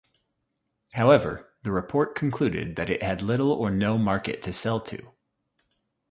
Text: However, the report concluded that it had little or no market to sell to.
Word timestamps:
However, 0.93 1.53
the 1.61 1.71
report 1.71 2.15
concluded 2.15 2.75
that 2.75 2.89
it 2.89 3.03
had 3.03 3.21
little 3.21 3.51
or 3.51 3.69
no 3.69 3.99
market 3.99 4.41
to 4.41 4.51
sell 4.51 4.79
to. 4.79 5.11